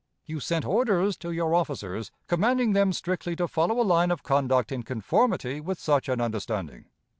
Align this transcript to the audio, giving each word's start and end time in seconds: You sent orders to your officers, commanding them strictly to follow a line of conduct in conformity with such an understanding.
You 0.25 0.39
sent 0.39 0.65
orders 0.65 1.15
to 1.17 1.29
your 1.29 1.53
officers, 1.53 2.09
commanding 2.25 2.73
them 2.73 2.91
strictly 2.91 3.35
to 3.35 3.47
follow 3.47 3.79
a 3.79 3.83
line 3.85 4.09
of 4.09 4.23
conduct 4.23 4.71
in 4.71 4.81
conformity 4.81 5.61
with 5.61 5.79
such 5.79 6.09
an 6.09 6.19
understanding. 6.19 6.85